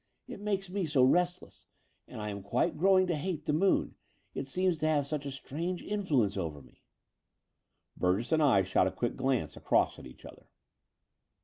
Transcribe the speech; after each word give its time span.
It 0.27 0.39
makes 0.41 0.67
me 0.67 0.87
so 0.87 1.03
restless; 1.03 1.67
and 2.07 2.19
I 2.19 2.29
am 2.29 2.41
quite 2.41 2.75
growing 2.75 3.05
to 3.05 3.15
hate 3.15 3.45
the 3.45 3.53
moon. 3.53 3.93
It 4.33 4.47
seems 4.47 4.79
to 4.79 4.87
have 4.87 5.05
such 5.05 5.27
a 5.27 5.29
strange 5.31 5.83
influence 5.83 6.37
over 6.37 6.59
me." 6.59 6.81
Burgess 7.95 8.31
and 8.31 8.41
I 8.41 8.63
shot 8.63 8.87
a 8.87 8.91
quick 8.91 9.15
glance 9.15 9.55
across 9.55 9.99
at 9.99 10.07
each 10.07 10.25
other. 10.25 10.47